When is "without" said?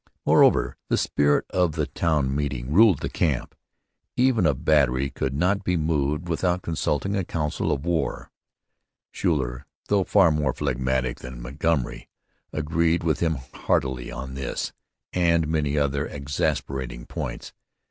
6.27-6.63